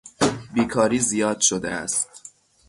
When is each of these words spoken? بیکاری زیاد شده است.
بیکاری 0.53 0.99
زیاد 0.99 1.39
شده 1.41 1.71
است. 1.71 2.09